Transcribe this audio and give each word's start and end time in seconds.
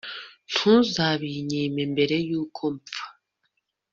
ntuzabinyime 0.51 1.81
mbere 1.93 2.15
y'uko 2.29 2.63
mpfa 2.77 3.05